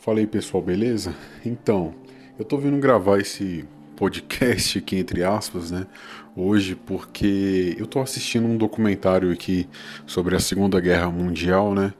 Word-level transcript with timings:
Fala 0.00 0.20
aí 0.20 0.28
pessoal, 0.28 0.62
beleza? 0.62 1.12
Então, 1.44 1.92
eu 2.38 2.44
tô 2.44 2.56
vindo 2.56 2.78
gravar 2.78 3.18
esse 3.18 3.64
podcast 3.96 4.78
aqui, 4.78 4.96
entre 4.96 5.24
aspas, 5.24 5.72
né? 5.72 5.88
Hoje, 6.36 6.76
porque 6.76 7.74
eu 7.76 7.84
tô 7.84 7.98
assistindo 7.98 8.46
um 8.46 8.56
documentário 8.56 9.32
aqui 9.32 9.68
sobre 10.06 10.36
a 10.36 10.38
Segunda 10.38 10.80
Guerra 10.80 11.10
Mundial, 11.10 11.74
né? 11.74 11.92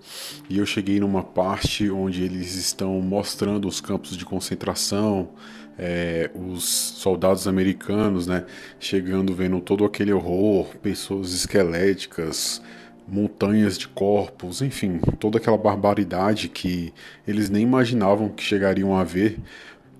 E 0.48 0.58
eu 0.58 0.64
cheguei 0.64 1.00
numa 1.00 1.24
parte 1.24 1.90
onde 1.90 2.22
eles 2.22 2.54
estão 2.54 3.00
mostrando 3.00 3.66
os 3.66 3.80
campos 3.80 4.16
de 4.16 4.24
concentração, 4.24 5.30
é, 5.76 6.30
os 6.36 6.64
soldados 6.64 7.48
americanos, 7.48 8.28
né? 8.28 8.46
Chegando, 8.78 9.34
vendo 9.34 9.60
todo 9.60 9.84
aquele 9.84 10.12
horror, 10.12 10.68
pessoas 10.80 11.32
esqueléticas, 11.32 12.62
montanhas 13.10 13.78
de 13.78 13.88
corpos, 13.88 14.62
enfim, 14.62 14.98
toda 15.18 15.38
aquela 15.38 15.56
barbaridade 15.56 16.48
que 16.48 16.92
eles 17.26 17.48
nem 17.48 17.62
imaginavam 17.62 18.28
que 18.28 18.42
chegariam 18.42 18.96
a 18.96 19.04
ver. 19.04 19.38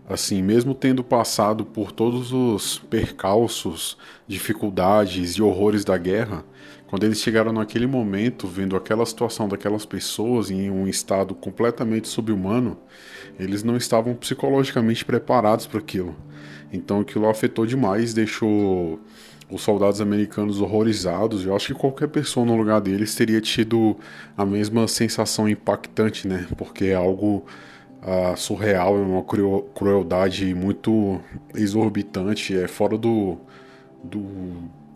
Assim, 0.09 0.43
mesmo 0.43 0.75
tendo 0.75 1.05
passado 1.05 1.67
por 1.67 1.93
todos 1.93 2.33
os 2.33 2.79
percalços, 2.79 3.99
dificuldades 4.27 5.33
e 5.33 5.43
horrores 5.43 5.85
da 5.85 5.99
guerra, 5.99 6.45
quando 6.89 7.05
eles 7.05 7.21
chegaram 7.21 7.53
naquele 7.53 7.87
momento, 7.87 8.47
vendo 8.47 8.75
aquela 8.75 9.05
situação 9.05 9.47
daquelas 9.47 9.85
pessoas 9.85 10.51
em 10.51 10.71
um 10.71 10.89
estado 10.89 11.35
completamente 11.35 12.09
subhumano, 12.09 12.79
eles 13.39 13.63
não 13.63 13.77
estavam 13.77 14.15
psicologicamente 14.15 15.05
preparados 15.05 15.67
para 15.67 15.81
aquilo. 15.81 16.17
Então 16.73 17.01
aquilo 17.01 17.29
afetou 17.29 17.67
demais, 17.67 18.15
deixou 18.15 18.99
os 19.51 19.63
soldados 19.63 20.01
americanos 20.01 20.61
horrorizados. 20.61 21.45
Eu 21.45 21.57
acho 21.57 21.69
que 21.69 21.75
qualquer 21.75 22.09
pessoa 22.09 22.45
no 22.45 22.57
lugar 22.57 22.81
deles 22.81 23.15
teria 23.15 23.41
tido 23.41 23.97
a 24.37 24.45
mesma 24.45 24.87
sensação 24.87 25.49
impactante, 25.49 26.29
né? 26.29 26.47
Porque 26.57 26.87
é 26.87 26.95
algo 26.95 27.45
uh, 28.03 28.37
surreal, 28.37 28.97
é 28.97 29.01
uma 29.01 29.25
crueldade 29.75 30.55
muito 30.55 31.21
exorbitante, 31.55 32.57
é 32.57 32.69
fora 32.69 32.99
do, 32.99 33.39
do, 34.03 34.25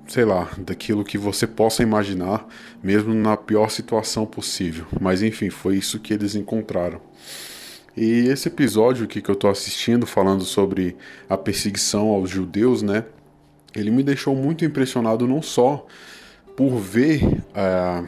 sei 0.07 0.25
lá, 0.25 0.51
daquilo 0.59 1.05
que 1.05 1.17
você 1.17 1.47
possa 1.47 1.83
imaginar, 1.83 2.47
mesmo 2.83 3.15
na 3.15 3.37
pior 3.37 3.71
situação 3.71 4.27
possível. 4.27 4.87
Mas 5.01 5.23
enfim, 5.23 5.51
foi 5.51 5.77
isso 5.77 5.99
que 5.99 6.13
eles 6.13 6.35
encontraram. 6.35 7.01
E 7.97 8.29
esse 8.29 8.49
episódio 8.49 9.05
aqui 9.05 9.21
que 9.21 9.31
eu 9.31 9.35
estou 9.35 9.51
assistindo, 9.51 10.07
falando 10.07 10.45
sobre 10.45 10.97
a 11.29 11.37
perseguição 11.37 12.09
aos 12.09 12.31
judeus, 12.31 12.81
né? 12.81 13.05
Ele 13.75 13.91
me 13.91 14.03
deixou 14.03 14.35
muito 14.35 14.65
impressionado 14.65 15.27
não 15.27 15.43
só 15.43 15.87
por 16.57 16.77
ver 16.79 17.25
uh, 17.25 18.07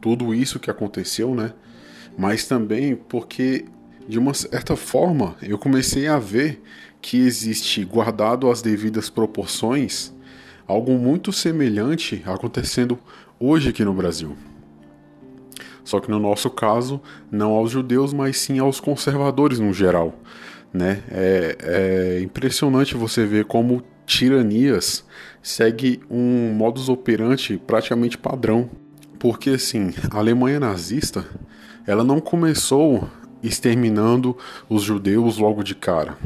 tudo 0.00 0.34
isso 0.34 0.58
que 0.58 0.70
aconteceu, 0.70 1.34
né? 1.34 1.52
Mas 2.18 2.46
também 2.46 2.96
porque, 2.96 3.64
de 4.08 4.18
uma 4.18 4.34
certa 4.34 4.74
forma, 4.76 5.36
eu 5.42 5.58
comecei 5.58 6.08
a 6.08 6.18
ver 6.18 6.62
que 7.00 7.18
existe, 7.18 7.84
guardado 7.84 8.50
as 8.50 8.62
devidas 8.62 9.08
proporções, 9.10 10.12
algo 10.66 10.92
muito 10.92 11.32
semelhante 11.32 12.22
acontecendo 12.26 12.98
hoje 13.38 13.68
aqui 13.68 13.84
no 13.84 13.92
Brasil. 13.92 14.36
Só 15.84 16.00
que 16.00 16.10
no 16.10 16.18
nosso 16.18 16.50
caso, 16.50 17.00
não 17.30 17.52
aos 17.52 17.70
judeus, 17.70 18.12
mas 18.12 18.38
sim 18.38 18.58
aos 18.58 18.80
conservadores 18.80 19.60
no 19.60 19.72
geral. 19.72 20.18
Né? 20.72 21.02
É, 21.08 22.16
é 22.18 22.20
impressionante 22.22 22.96
você 22.96 23.24
ver 23.24 23.44
como 23.44 23.82
tiranias 24.06 25.04
segue 25.42 26.00
um 26.10 26.52
modus 26.54 26.88
operandi 26.88 27.58
praticamente 27.58 28.16
padrão. 28.16 28.70
Porque 29.18 29.50
assim, 29.50 29.92
a 30.10 30.18
Alemanha 30.18 30.60
nazista, 30.60 31.26
ela 31.86 32.04
não 32.04 32.20
começou 32.20 33.08
exterminando 33.42 34.36
os 34.68 34.82
judeus 34.82 35.38
logo 35.38 35.62
de 35.62 35.74
cara. 35.74 36.16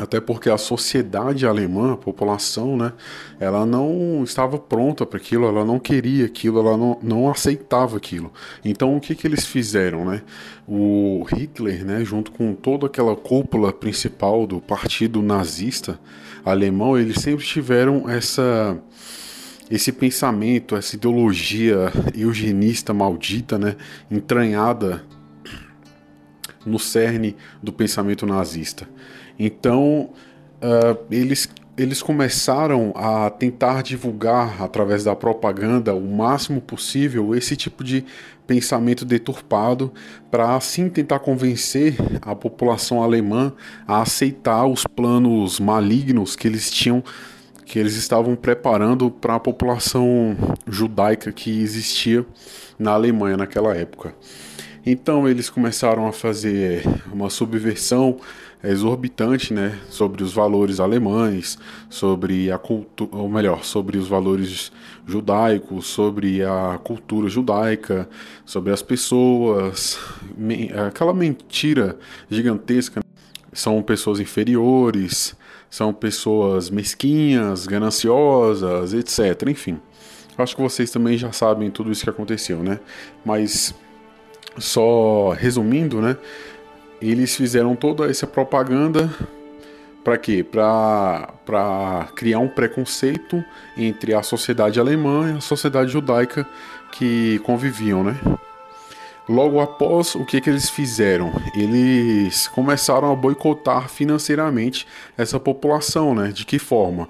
Até 0.00 0.18
porque 0.18 0.48
a 0.48 0.56
sociedade 0.56 1.46
alemã, 1.46 1.92
a 1.92 1.96
população, 1.96 2.74
né, 2.74 2.94
ela 3.38 3.66
não 3.66 4.24
estava 4.24 4.56
pronta 4.58 5.04
para 5.04 5.18
aquilo, 5.18 5.46
ela 5.46 5.62
não 5.62 5.78
queria 5.78 6.24
aquilo, 6.24 6.58
ela 6.58 6.74
não, 6.74 6.98
não 7.02 7.30
aceitava 7.30 7.98
aquilo. 7.98 8.32
Então 8.64 8.96
o 8.96 9.00
que, 9.00 9.14
que 9.14 9.26
eles 9.26 9.44
fizeram? 9.44 10.06
Né? 10.06 10.22
O 10.66 11.22
Hitler, 11.24 11.84
né, 11.84 12.02
junto 12.02 12.32
com 12.32 12.54
toda 12.54 12.86
aquela 12.86 13.14
cúpula 13.14 13.74
principal 13.74 14.46
do 14.46 14.58
partido 14.58 15.20
nazista 15.20 16.00
alemão, 16.42 16.98
eles 16.98 17.20
sempre 17.20 17.44
tiveram 17.44 18.08
essa 18.08 18.78
esse 19.70 19.92
pensamento, 19.92 20.74
essa 20.74 20.96
ideologia 20.96 21.92
eugenista 22.16 22.92
maldita, 22.92 23.56
né, 23.56 23.76
entranhada 24.10 25.04
no 26.64 26.78
cerne 26.78 27.36
do 27.62 27.72
pensamento 27.72 28.26
nazista. 28.26 28.88
Então, 29.42 30.10
uh, 30.60 30.98
eles, 31.10 31.48
eles 31.74 32.02
começaram 32.02 32.92
a 32.94 33.30
tentar 33.30 33.82
divulgar 33.82 34.62
através 34.62 35.02
da 35.02 35.16
propaganda 35.16 35.94
o 35.94 36.00
máximo 36.02 36.60
possível 36.60 37.34
esse 37.34 37.56
tipo 37.56 37.82
de 37.82 38.04
pensamento 38.46 39.02
deturpado 39.06 39.90
para 40.30 40.54
assim 40.56 40.90
tentar 40.90 41.20
convencer 41.20 41.96
a 42.20 42.34
população 42.34 43.02
alemã 43.02 43.50
a 43.88 44.02
aceitar 44.02 44.66
os 44.66 44.84
planos 44.84 45.58
malignos 45.58 46.36
que 46.36 46.46
eles 46.46 46.70
tinham 46.70 47.02
que 47.64 47.78
eles 47.78 47.94
estavam 47.94 48.34
preparando 48.34 49.10
para 49.10 49.36
a 49.36 49.40
população 49.40 50.36
judaica 50.66 51.30
que 51.30 51.62
existia 51.62 52.26
na 52.76 52.90
Alemanha 52.90 53.36
naquela 53.36 53.76
época. 53.76 54.12
Então 54.84 55.28
eles 55.28 55.50
começaram 55.50 56.06
a 56.06 56.12
fazer 56.12 56.84
uma 57.12 57.28
subversão 57.28 58.18
exorbitante, 58.62 59.54
né, 59.54 59.78
sobre 59.88 60.22
os 60.22 60.34
valores 60.34 60.80
alemães, 60.80 61.58
sobre 61.88 62.50
a 62.50 62.58
cultura, 62.58 63.10
ou 63.16 63.28
melhor, 63.28 63.64
sobre 63.64 63.96
os 63.96 64.06
valores 64.06 64.70
judaicos, 65.06 65.86
sobre 65.86 66.42
a 66.42 66.78
cultura 66.82 67.28
judaica, 67.28 68.08
sobre 68.44 68.72
as 68.72 68.82
pessoas, 68.82 69.98
aquela 70.86 71.14
mentira 71.14 71.98
gigantesca. 72.30 73.00
São 73.52 73.82
pessoas 73.82 74.20
inferiores, 74.20 75.34
são 75.68 75.92
pessoas 75.92 76.70
mesquinhas, 76.70 77.66
gananciosas, 77.66 78.94
etc. 78.94 79.48
Enfim, 79.48 79.80
acho 80.38 80.54
que 80.54 80.62
vocês 80.62 80.90
também 80.90 81.18
já 81.18 81.32
sabem 81.32 81.70
tudo 81.70 81.90
isso 81.90 82.04
que 82.04 82.10
aconteceu, 82.10 82.62
né? 82.62 82.78
Mas 83.24 83.74
só 84.58 85.30
resumindo, 85.30 86.00
né? 86.00 86.16
eles 87.00 87.34
fizeram 87.34 87.74
toda 87.74 88.10
essa 88.10 88.26
propaganda 88.26 89.10
para 90.04 90.16
quê? 90.18 90.42
Para 90.44 92.08
criar 92.14 92.38
um 92.38 92.48
preconceito 92.48 93.42
entre 93.76 94.14
a 94.14 94.22
sociedade 94.22 94.80
alemã 94.80 95.32
e 95.32 95.38
a 95.38 95.40
sociedade 95.40 95.90
judaica 95.90 96.46
que 96.92 97.38
conviviam, 97.40 98.02
né? 98.02 98.18
Logo 99.28 99.60
após, 99.60 100.14
o 100.16 100.24
que, 100.24 100.40
que 100.40 100.50
eles 100.50 100.68
fizeram? 100.68 101.30
Eles 101.54 102.48
começaram 102.48 103.12
a 103.12 103.14
boicotar 103.14 103.88
financeiramente 103.88 104.86
essa 105.16 105.38
população, 105.38 106.14
né? 106.14 106.28
De 106.28 106.44
que 106.44 106.58
forma? 106.58 107.08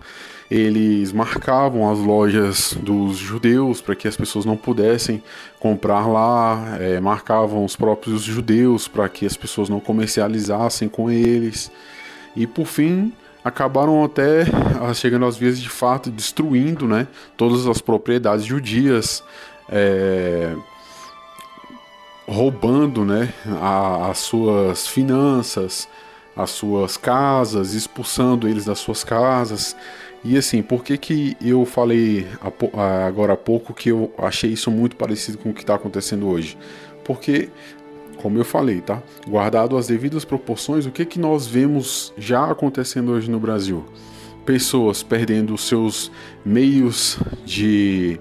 Eles 0.51 1.13
marcavam 1.13 1.91
as 1.91 1.99
lojas 1.99 2.77
dos 2.81 3.17
judeus 3.17 3.81
para 3.81 3.95
que 3.95 4.09
as 4.09 4.17
pessoas 4.17 4.45
não 4.45 4.57
pudessem 4.57 5.23
comprar 5.61 6.09
lá, 6.09 6.77
é, 6.81 6.99
marcavam 6.99 7.65
os 7.65 7.77
próprios 7.77 8.23
judeus 8.23 8.89
para 8.89 9.09
que 9.09 9.25
as 9.25 9.37
pessoas 9.37 9.69
não 9.69 9.79
comercializassem 9.79 10.89
com 10.89 11.09
eles. 11.09 11.71
E 12.35 12.47
por 12.47 12.67
fim, 12.67 13.13
acabaram 13.45 14.03
até 14.03 14.43
ah, 14.81 14.93
chegando 14.93 15.27
às 15.27 15.37
vias 15.37 15.61
de 15.61 15.69
fato, 15.69 16.11
destruindo 16.11 16.87
né, 16.89 17.07
todas 17.37 17.67
as 17.67 17.81
propriedades 17.81 18.45
judias. 18.45 19.23
É, 19.69 20.57
roubando 22.31 23.05
né, 23.05 23.35
a, 23.61 24.09
as 24.09 24.19
suas 24.19 24.87
finanças, 24.87 25.89
as 26.37 26.51
suas 26.51 26.97
casas, 26.97 27.75
expulsando 27.75 28.49
eles 28.49 28.65
das 28.65 28.79
suas 28.79 29.03
casas. 29.03 29.77
E 30.23 30.37
assim, 30.37 30.63
por 30.63 30.85
que, 30.85 30.99
que 30.99 31.37
eu 31.41 31.65
falei 31.65 32.27
agora 33.07 33.33
há 33.33 33.37
pouco 33.37 33.73
que 33.73 33.89
eu 33.89 34.13
achei 34.19 34.51
isso 34.51 34.71
muito 34.71 34.97
parecido 34.97 35.39
com 35.39 35.51
o 35.51 35.55
que 35.55 35.63
está 35.63 35.75
acontecendo 35.75 36.29
hoje? 36.29 36.59
Porque, 37.05 37.49
como 38.17 38.37
eu 38.37 38.45
falei, 38.45 38.83
tá? 38.83 39.03
Guardado 39.27 39.79
as 39.79 39.87
devidas 39.87 40.25
proporções, 40.25 40.85
o 40.85 40.91
que, 40.91 41.07
que 41.07 41.19
nós 41.19 41.47
vemos 41.47 42.13
já 42.19 42.51
acontecendo 42.51 43.13
hoje 43.13 43.31
no 43.31 43.41
Brasil? 43.41 43.85
Pessoas 44.45 45.03
perdendo 45.03 45.57
seus 45.57 46.13
meios 46.45 47.19
de 47.47 48.21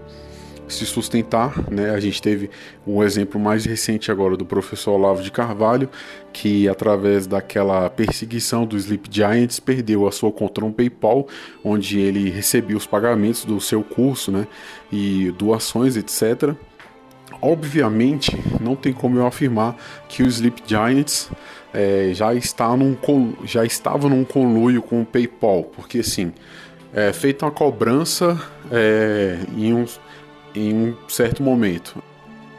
se 0.70 0.86
sustentar. 0.86 1.54
Né? 1.70 1.90
A 1.92 2.00
gente 2.00 2.22
teve 2.22 2.50
um 2.86 3.04
exemplo 3.04 3.40
mais 3.40 3.66
recente 3.66 4.12
agora 4.12 4.38
do 4.38 4.46
professor 4.46 4.92
Olavo 4.94 5.22
de 5.22 5.32
Carvalho, 5.32 5.90
que 6.32 6.70
através 6.70 7.28
daquela 7.28 7.90
perseguição 7.90 8.66
do 8.66 8.78
Sleep 8.78 9.10
Giants 9.12 9.60
perdeu 9.60 10.08
a 10.08 10.12
sua 10.12 10.32
conta 10.32 10.62
no 10.62 10.72
PayPal, 10.72 11.28
onde 11.64 12.00
ele 12.00 12.30
recebia 12.30 12.78
os 12.78 12.86
pagamentos 12.86 13.44
do 13.46 13.60
seu 13.60 13.84
curso 13.84 14.32
né? 14.32 14.48
e 14.92 15.34
doações, 15.38 15.98
etc 15.98 16.56
Obviamente, 17.42 18.32
não 18.60 18.76
tem 18.76 18.92
como 18.92 19.18
eu 19.18 19.26
afirmar 19.26 19.78
que 20.10 20.24
o 20.24 20.28
Sleep 20.28 20.62
Giants 20.66 21.32
é, 21.74 22.12
já, 22.14 22.34
está 22.34 22.76
num, 22.76 22.98
já 23.46 23.64
estava 23.64 24.10
num 24.10 24.26
conluio 24.26 24.82
com 24.82 25.02
o 25.02 25.06
PayPal, 25.06 25.64
porque 25.64 26.00
assim, 26.00 26.34
é 26.94 27.14
feita 27.14 27.46
uma 27.46 27.52
cobrança 27.52 28.38
é, 28.70 29.38
em, 29.56 29.74
um, 29.74 29.86
em 30.56 30.74
um 30.74 30.96
certo 31.08 31.44
momento. 31.44 32.02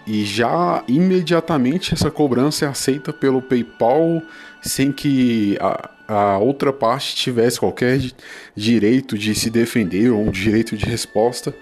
E 0.06 0.24
já 0.24 0.82
imediatamente 0.88 1.94
essa 1.94 2.10
cobrança 2.10 2.64
é 2.64 2.68
aceita 2.68 3.12
pelo 3.12 3.40
PayPal 3.40 4.22
sem 4.60 4.90
que 4.90 5.56
a, 5.60 5.90
a 6.08 6.38
outra 6.38 6.72
parte 6.72 7.14
tivesse 7.14 7.60
qualquer 7.60 8.00
direito 8.56 9.16
de 9.16 9.34
se 9.34 9.50
defender 9.50 10.10
ou 10.10 10.22
um 10.22 10.30
direito 10.30 10.76
de 10.76 10.84
resposta. 10.84 11.54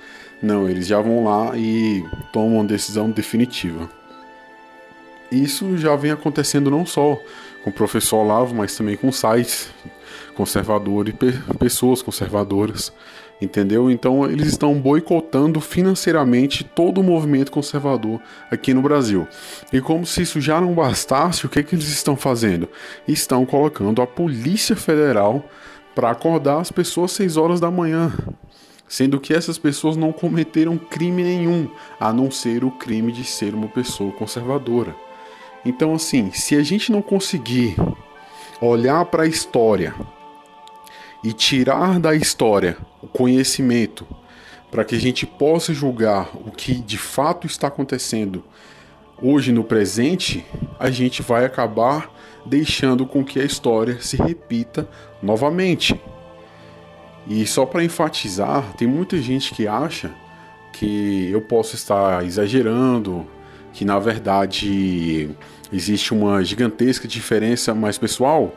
Não, 0.42 0.69
eles 0.69 0.86
já 0.86 1.00
vão 1.00 1.25
lá 1.25 1.56
e 1.56 2.04
tomam 2.32 2.58
uma 2.58 2.64
decisão 2.64 3.10
definitiva. 3.10 3.90
Isso 5.30 5.76
já 5.76 5.94
vem 5.94 6.10
acontecendo 6.10 6.70
não 6.70 6.86
só 6.86 7.20
com 7.62 7.70
o 7.70 7.72
professor 7.72 8.19
Olavo, 8.19 8.54
mas 8.54 8.75
também 8.75 8.96
com 8.96 9.12
sites 9.12 9.69
conservadores 10.34 11.12
e 11.12 11.54
pessoas 11.58 12.00
conservadoras, 12.00 12.92
entendeu? 13.40 13.90
Então 13.90 14.25
eles 14.25 14.49
estão 14.49 14.75
boicotando 14.75 15.61
financeiramente 15.61 16.64
todo 16.64 17.00
o 17.00 17.05
movimento 17.05 17.52
conservador 17.52 18.20
aqui 18.50 18.75
no 18.75 18.82
Brasil. 18.82 19.26
E 19.73 19.81
como 19.81 20.05
se 20.05 20.23
isso 20.23 20.40
já 20.40 20.61
não 20.61 20.75
bastasse, 20.75 21.46
o 21.46 21.49
que, 21.49 21.62
que 21.62 21.75
eles 21.75 21.88
estão 21.88 22.17
fazendo? 22.17 22.69
Estão 23.06 23.46
colocando 23.46 24.02
a 24.02 24.06
Polícia 24.06 24.76
Federal 24.76 25.44
para 25.94 26.11
acordar 26.11 26.61
as 26.61 26.70
pessoas 26.70 27.12
às 27.12 27.17
6 27.17 27.37
horas 27.37 27.61
da 27.61 27.70
manhã 27.70 28.12
sendo 28.88 29.20
que 29.20 29.35
essas 29.35 29.58
pessoas 29.58 29.96
não 29.96 30.12
cometeram 30.12 30.79
crime 30.79 31.23
nenhum, 31.23 31.70
a 32.00 32.12
não 32.12 32.31
ser 32.31 32.64
o 32.64 32.70
crime 32.70 33.12
de 33.12 33.23
ser 33.23 33.55
uma 33.55 33.69
pessoa 33.69 34.11
conservadora. 34.12 34.96
Então, 35.64 35.94
assim, 35.94 36.32
se 36.32 36.56
a 36.56 36.62
gente 36.62 36.90
não 36.90 37.02
conseguir 37.02 37.76
olhar 38.61 39.05
para 39.05 39.25
a 39.25 39.26
história 39.26 39.94
e 41.23 41.32
tirar 41.32 41.99
da 41.99 42.15
história 42.15 42.76
o 43.03 43.06
conhecimento 43.06 44.06
para 44.70 44.85
que 44.85 44.94
a 44.94 45.00
gente 45.00 45.26
possa 45.26 45.73
julgar 45.73 46.31
o 46.35 46.50
que 46.50 46.75
de 46.75 46.99
fato 46.99 47.47
está 47.47 47.69
acontecendo 47.69 48.44
hoje 49.20 49.53
no 49.53 49.65
presente, 49.65 50.44
a 50.79 50.91
gente 50.91 51.23
vai 51.23 51.44
acabar 51.44 52.12
deixando 52.47 53.06
com 53.06 53.25
que 53.25 53.41
a 53.41 53.44
história 53.44 54.00
se 54.00 54.17
repita 54.17 54.88
novamente. 55.23 56.00
E 57.26 57.47
só 57.47 57.67
para 57.67 57.85
enfatizar, 57.85 58.73
tem 58.75 58.87
muita 58.87 59.21
gente 59.21 59.55
que 59.55 59.67
acha 59.67 60.11
que 60.73 61.29
eu 61.31 61.41
posso 61.41 61.75
estar 61.75 62.25
exagerando, 62.25 63.26
que 63.73 63.85
na 63.85 63.99
verdade 63.99 65.31
existe 65.73 66.14
uma 66.14 66.44
gigantesca 66.44 67.09
diferença, 67.09 67.75
mas 67.75 67.99
pessoal, 67.99 68.55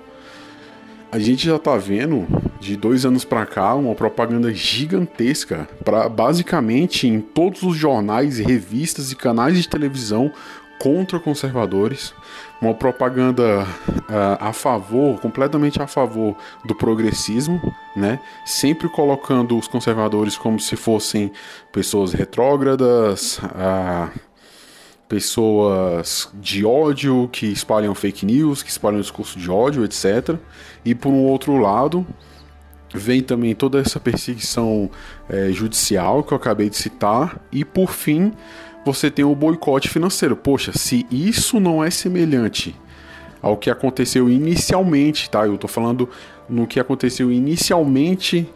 a 1.12 1.20
gente 1.20 1.46
já 1.46 1.56
está 1.56 1.76
vendo 1.76 2.28
de 2.62 2.78
dois 2.78 3.06
anos 3.06 3.26
para 3.26 3.46
cá 3.46 3.74
uma 3.74 3.96
propaganda 3.96 4.54
gigantesca 4.54 5.68
para 5.84 6.08
basicamente 6.08 7.08
em 7.08 7.20
todos 7.20 7.64
os 7.64 7.76
jornais, 7.76 8.38
revistas 8.38 9.12
e 9.12 9.16
canais 9.16 9.58
de 9.58 9.68
televisão 9.68 10.32
contra 10.80 11.20
conservadores, 11.20 12.14
uma 12.60 12.74
propaganda 12.74 13.64
uh, 13.64 14.38
a 14.40 14.52
favor, 14.52 15.20
completamente 15.20 15.82
a 15.82 15.86
favor 15.86 16.36
do 16.66 16.74
progressismo, 16.74 17.62
né? 17.96 18.20
Sempre 18.46 18.90
colocando 18.90 19.58
os 19.58 19.68
conservadores 19.68 20.36
como 20.38 20.60
se 20.60 20.76
fossem 20.76 21.32
pessoas 21.72 22.14
retrógradas, 22.14 23.38
uh, 23.40 24.10
pessoas 25.08 26.30
de 26.34 26.66
ódio 26.66 27.30
que 27.32 27.46
espalham 27.46 27.94
fake 27.94 28.26
news, 28.26 28.64
que 28.64 28.72
espalham 28.72 29.00
discurso 29.00 29.38
de 29.38 29.52
ódio, 29.52 29.86
etc. 29.86 30.36
E 30.84 30.96
por 30.96 31.10
um 31.10 31.26
outro 31.26 31.58
lado, 31.58 32.08
vem 32.94 33.22
também 33.22 33.56
toda 33.56 33.80
essa 33.80 34.00
perseguição 34.00 34.90
é, 35.30 35.52
judicial 35.52 36.24
que 36.24 36.34
eu 36.34 36.38
acabei 36.38 36.70
de 36.70 36.78
citar, 36.78 37.40
e 37.52 37.64
por 37.64 37.92
fim 37.92 38.32
você 38.86 39.12
tem 39.12 39.24
o 39.24 39.36
boicote 39.36 39.90
financeiro. 39.90 40.36
Poxa, 40.36 40.72
se 40.74 41.06
isso 41.12 41.60
não 41.60 41.84
é 41.84 41.90
semelhante 41.90 42.76
ao 43.42 43.58
que 43.58 43.70
aconteceu 43.70 44.30
inicialmente, 44.30 45.30
tá? 45.30 45.46
Eu 45.46 45.58
tô 45.58 45.68
falando 45.68 46.10
no 46.48 46.68
que 46.68 46.80
aconteceu 46.80 47.32
inicialmente 47.32 48.48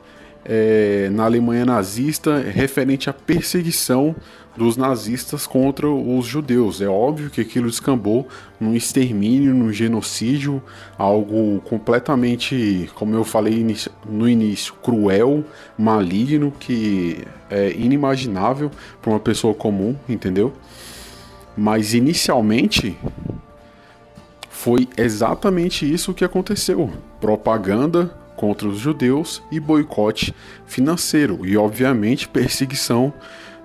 é, 0.45 1.09
na 1.11 1.25
Alemanha 1.25 1.65
nazista 1.65 2.37
referente 2.39 3.09
à 3.09 3.13
perseguição 3.13 4.15
dos 4.55 4.77
nazistas 4.77 5.45
contra 5.45 5.89
os 5.89 6.25
judeus. 6.25 6.81
É 6.81 6.87
óbvio 6.87 7.29
que 7.29 7.41
aquilo 7.41 7.69
descambou 7.69 8.27
num 8.59 8.73
extermínio, 8.73 9.53
num 9.53 9.71
genocídio, 9.73 10.61
algo 10.97 11.59
completamente, 11.61 12.89
como 12.95 13.15
eu 13.15 13.23
falei 13.23 13.65
no 14.07 14.29
início, 14.29 14.73
cruel, 14.75 15.43
maligno, 15.77 16.53
que 16.57 17.25
é 17.49 17.71
inimaginável 17.71 18.71
para 19.01 19.11
uma 19.11 19.19
pessoa 19.19 19.53
comum, 19.53 19.95
entendeu? 20.07 20.53
Mas 21.57 21.93
inicialmente 21.93 22.97
foi 24.49 24.87
exatamente 24.97 25.91
isso 25.91 26.13
que 26.13 26.23
aconteceu: 26.23 26.89
propaganda 27.19 28.24
contra 28.35 28.67
os 28.67 28.77
judeus 28.77 29.41
e 29.51 29.59
boicote 29.59 30.33
financeiro 30.65 31.45
e, 31.45 31.57
obviamente, 31.57 32.27
perseguição 32.29 33.13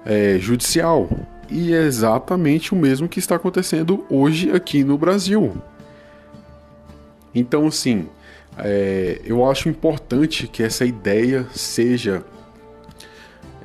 é, 0.04 0.38
judicial. 0.38 1.08
E 1.48 1.74
é 1.74 1.82
exatamente 1.82 2.72
o 2.72 2.76
mesmo 2.76 3.08
que 3.08 3.18
está 3.18 3.36
acontecendo 3.36 4.04
hoje 4.08 4.50
aqui 4.52 4.84
no 4.84 4.96
Brasil. 4.96 5.60
Então, 7.34 7.66
assim, 7.66 8.08
é, 8.56 9.20
eu 9.24 9.48
acho 9.48 9.68
importante 9.68 10.46
que 10.46 10.62
essa 10.62 10.84
ideia 10.84 11.46
seja 11.52 12.24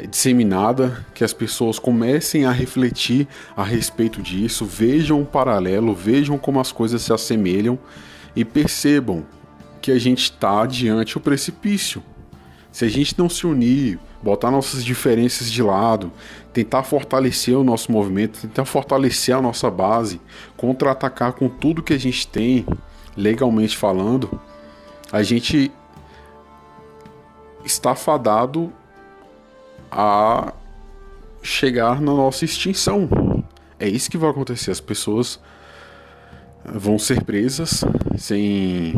disseminada, 0.10 1.06
que 1.13 1.24
as 1.24 1.31
pessoas 1.31 1.80
comecem 1.80 2.46
a 2.46 2.52
refletir 2.52 3.28
a 3.56 3.63
respeito 3.63 4.22
disso, 4.22 4.66
vejam 4.66 5.22
o 5.22 5.25
paralelo, 5.25 5.94
vejam 5.94 6.38
como 6.38 6.60
as 6.60 6.72
coisas 6.72 7.02
se 7.02 7.13
assemelham 7.13 7.80
e 8.36 8.44
percebam 8.44 9.25
que 9.85 9.91
a 9.91 9.99
gente 9.99 10.23
está 10.23 10.65
diante 10.65 11.15
o 11.15 11.21
precipício. 11.21 12.01
Se 12.71 12.83
a 12.85 12.89
gente 12.89 13.13
não 13.19 13.29
se 13.29 13.45
unir, 13.45 13.99
botar 14.19 14.49
nossas 14.49 14.83
diferenças 14.83 15.51
de 15.51 15.61
lado, 15.61 16.11
tentar 16.51 16.81
fortalecer 16.81 17.55
o 17.55 17.63
nosso 17.63 17.91
movimento, 17.91 18.41
tentar 18.41 18.65
fortalecer 18.65 19.35
a 19.35 19.41
nossa 19.43 19.69
base, 19.69 20.19
contra-atacar 20.57 21.33
com 21.33 21.47
tudo 21.47 21.83
que 21.83 21.93
a 21.93 21.99
gente 21.99 22.27
tem, 22.27 22.65
legalmente 23.15 23.77
falando, 23.77 24.42
a 25.11 25.21
gente 25.21 25.71
está 27.63 27.94
fadado 27.94 28.73
a 29.92 30.51
chegar 31.44 32.01
na 32.01 32.11
nossa 32.11 32.44
extinção. 32.44 33.07
É 33.80 33.87
isso 33.87 34.09
que 34.09 34.18
vai 34.18 34.31
acontecer. 34.31 34.71
As 34.71 34.81
pessoas 34.81 35.39
vão 36.65 36.97
ser 36.97 37.23
presas 37.23 37.83
sem, 38.18 38.95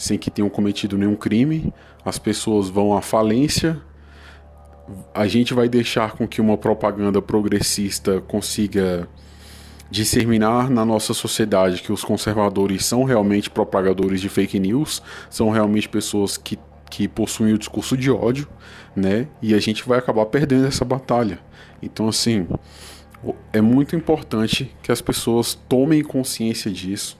sem 0.00 0.18
que 0.18 0.30
tenham 0.30 0.48
cometido 0.48 0.96
nenhum 0.96 1.16
crime, 1.16 1.72
as 2.04 2.18
pessoas 2.18 2.68
vão 2.68 2.96
à 2.96 3.02
falência 3.02 3.80
a 5.14 5.26
gente 5.26 5.54
vai 5.54 5.68
deixar 5.68 6.12
com 6.12 6.26
que 6.26 6.40
uma 6.40 6.56
propaganda 6.56 7.20
progressista 7.20 8.20
consiga 8.20 9.08
disseminar 9.90 10.70
na 10.70 10.84
nossa 10.84 11.12
sociedade 11.12 11.82
que 11.82 11.92
os 11.92 12.04
conservadores 12.04 12.84
são 12.84 13.04
realmente 13.04 13.50
propagadores 13.50 14.20
de 14.20 14.28
fake 14.28 14.58
news, 14.58 15.02
são 15.28 15.50
realmente 15.50 15.88
pessoas 15.88 16.36
que, 16.36 16.58
que 16.88 17.08
possuem 17.08 17.54
o 17.54 17.58
discurso 17.58 17.96
de 17.96 18.10
ódio, 18.10 18.48
né? 18.94 19.26
E 19.42 19.52
a 19.52 19.58
gente 19.58 19.86
vai 19.86 19.98
acabar 19.98 20.26
perdendo 20.26 20.66
essa 20.66 20.84
batalha. 20.84 21.40
Então, 21.82 22.08
assim, 22.08 22.46
é 23.52 23.60
muito 23.60 23.96
importante 23.96 24.74
que 24.80 24.92
as 24.92 25.00
pessoas 25.00 25.54
tomem 25.68 26.04
consciência 26.04 26.70
disso, 26.70 27.18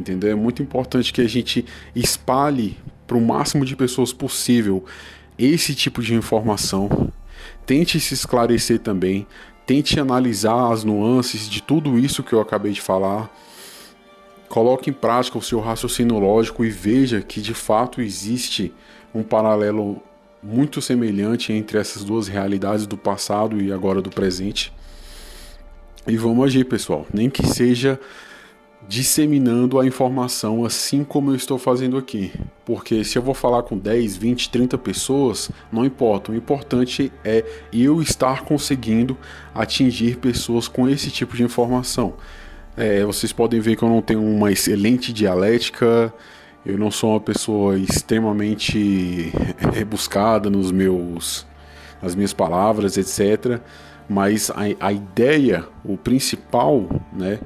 entendeu? 0.00 0.30
É 0.30 0.34
muito 0.34 0.62
importante 0.62 1.12
que 1.12 1.20
a 1.20 1.28
gente 1.28 1.64
espalhe 1.94 2.76
para 3.06 3.16
o 3.16 3.20
máximo 3.20 3.64
de 3.64 3.76
pessoas 3.76 4.12
possível 4.12 4.84
esse 5.38 5.74
tipo 5.74 6.02
de 6.02 6.14
informação. 6.14 7.12
Tente 7.64 8.00
se 8.00 8.14
esclarecer 8.14 8.80
também, 8.80 9.26
tente 9.66 9.98
analisar 10.00 10.72
as 10.72 10.84
nuances 10.84 11.48
de 11.48 11.62
tudo 11.62 11.98
isso 11.98 12.22
que 12.22 12.32
eu 12.32 12.40
acabei 12.40 12.72
de 12.72 12.80
falar. 12.80 13.30
Coloque 14.48 14.90
em 14.90 14.92
prática 14.92 15.38
o 15.38 15.42
seu 15.42 15.60
raciocínio 15.60 16.18
lógico 16.18 16.64
e 16.64 16.70
veja 16.70 17.20
que 17.20 17.40
de 17.40 17.54
fato 17.54 18.00
existe 18.00 18.74
um 19.14 19.22
paralelo 19.22 20.02
muito 20.42 20.80
semelhante 20.80 21.52
entre 21.52 21.78
essas 21.78 22.02
duas 22.02 22.26
realidades 22.26 22.86
do 22.86 22.96
passado 22.96 23.60
e 23.60 23.72
agora 23.72 24.00
do 24.00 24.10
presente. 24.10 24.72
E 26.06 26.16
vamos 26.16 26.46
agir, 26.46 26.64
pessoal. 26.64 27.06
Nem 27.12 27.28
que 27.28 27.46
seja 27.46 28.00
disseminando 28.88 29.78
a 29.78 29.86
informação 29.86 30.64
assim 30.64 31.04
como 31.04 31.30
eu 31.30 31.36
estou 31.36 31.58
fazendo 31.58 31.96
aqui. 31.96 32.32
Porque 32.64 33.04
se 33.04 33.16
eu 33.16 33.22
vou 33.22 33.34
falar 33.34 33.62
com 33.62 33.78
10, 33.78 34.16
20, 34.16 34.50
30 34.50 34.78
pessoas, 34.78 35.50
não 35.70 35.84
importa. 35.84 36.32
O 36.32 36.34
importante 36.34 37.12
é 37.24 37.44
eu 37.72 38.02
estar 38.02 38.42
conseguindo 38.42 39.16
atingir 39.54 40.16
pessoas 40.16 40.66
com 40.68 40.88
esse 40.88 41.10
tipo 41.10 41.36
de 41.36 41.42
informação. 41.42 42.14
É, 42.76 43.04
vocês 43.04 43.32
podem 43.32 43.60
ver 43.60 43.76
que 43.76 43.82
eu 43.82 43.88
não 43.88 44.00
tenho 44.00 44.22
uma 44.22 44.50
excelente 44.50 45.12
dialética, 45.12 46.12
eu 46.64 46.78
não 46.78 46.90
sou 46.90 47.10
uma 47.10 47.20
pessoa 47.20 47.78
extremamente 47.78 49.32
rebuscada 49.72 50.48
nos 50.50 50.70
meus, 50.70 51.46
nas 52.02 52.14
minhas 52.14 52.32
palavras, 52.32 52.96
etc. 52.96 53.60
Mas 54.08 54.50
a, 54.50 54.62
a 54.80 54.92
ideia, 54.92 55.64
o 55.84 55.96
principal, 55.96 56.88
né, 57.12 57.38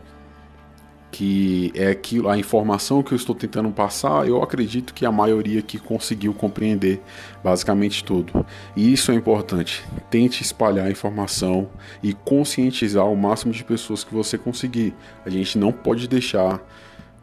que 1.14 1.70
é 1.76 1.90
aquilo, 1.90 2.28
a 2.28 2.36
informação 2.36 3.00
que 3.00 3.12
eu 3.12 3.16
estou 3.16 3.36
tentando 3.36 3.70
passar, 3.70 4.26
eu 4.26 4.42
acredito 4.42 4.92
que 4.92 5.06
a 5.06 5.12
maioria 5.12 5.60
aqui 5.60 5.78
conseguiu 5.78 6.34
compreender 6.34 7.00
basicamente 7.40 8.02
tudo. 8.02 8.44
E 8.74 8.92
isso 8.92 9.12
é 9.12 9.14
importante. 9.14 9.84
Tente 10.10 10.42
espalhar 10.42 10.88
a 10.88 10.90
informação 10.90 11.68
e 12.02 12.12
conscientizar 12.12 13.06
o 13.06 13.16
máximo 13.16 13.52
de 13.52 13.62
pessoas 13.62 14.02
que 14.02 14.12
você 14.12 14.36
conseguir. 14.36 14.92
A 15.24 15.30
gente 15.30 15.56
não 15.56 15.70
pode 15.70 16.08
deixar 16.08 16.60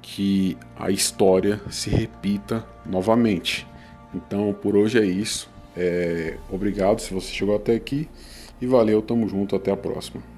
que 0.02 0.58
a 0.80 0.90
história 0.90 1.60
se 1.70 1.90
repita 1.90 2.66
novamente. 2.86 3.68
Então, 4.16 4.54
por 4.54 4.78
hoje 4.78 5.00
é 5.00 5.06
isso. 5.06 5.50
É, 5.76 6.38
obrigado 6.50 7.00
se 7.00 7.14
você 7.14 7.28
chegou 7.28 7.58
até 7.58 7.76
aqui 7.76 8.08
e 8.62 8.66
valeu, 8.66 9.02
tamo 9.02 9.28
junto, 9.28 9.54
até 9.54 9.70
a 9.70 9.76
próxima. 9.76 10.31